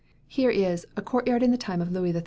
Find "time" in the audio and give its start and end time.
1.59-1.79